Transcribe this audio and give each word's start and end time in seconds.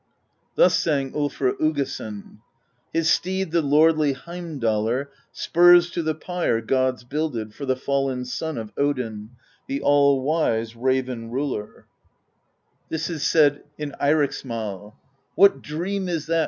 Thus 0.55 0.73
sang 0.75 1.11
tJlfr 1.11 1.59
Uggason: 1.59 2.39
His 2.91 3.07
steed 3.07 3.51
the 3.51 3.61
lordly 3.61 4.15
Heimdallr 4.15 5.09
Spurs 5.31 5.91
to 5.91 6.01
the 6.01 6.15
pyre 6.15 6.59
gods 6.59 7.03
builded 7.03 7.53
For 7.53 7.67
the 7.67 7.75
fallen 7.75 8.25
son 8.25 8.57
of 8.57 8.73
Odin, 8.77 9.29
The 9.67 9.79
All 9.83 10.23
Wise 10.23 10.75
Raven 10.75 11.29
Ruler. 11.29 11.85
102 12.87 12.89
PROSE 12.89 12.89
EDDA 12.89 12.89
This 12.89 13.09
is 13.11 13.23
said 13.23 13.63
in 13.77 13.93
Eiriksmal: 14.01 14.95
What 15.35 15.61
dream 15.61 16.09
is 16.09 16.25
that? 16.25 16.39